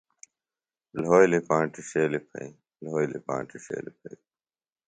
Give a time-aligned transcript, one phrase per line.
[1.01, 2.53] لھولیۡ پانٹیۡ ݜیلیۡ پھئیۡ
[2.83, 4.19] لھولیۡ پانٹیۡ ݜیلیۡ پھئیۡ۔